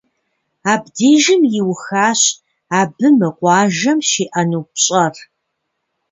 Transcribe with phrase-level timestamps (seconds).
[0.71, 2.21] Абдежым иухащ
[2.79, 5.15] абы мы къуажэм щиӏэну пщӏэр.